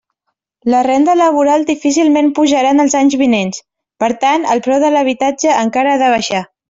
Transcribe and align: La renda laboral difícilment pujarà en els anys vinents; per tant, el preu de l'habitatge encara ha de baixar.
La 0.75 0.79
renda 0.85 1.13
laboral 1.17 1.65
difícilment 1.67 2.31
pujarà 2.39 2.71
en 2.77 2.83
els 2.85 2.95
anys 3.01 3.17
vinents; 3.23 3.61
per 4.05 4.09
tant, 4.25 4.49
el 4.55 4.63
preu 4.69 4.81
de 4.85 4.91
l'habitatge 4.97 5.53
encara 5.67 5.93
ha 5.93 6.01
de 6.05 6.11
baixar. 6.17 6.43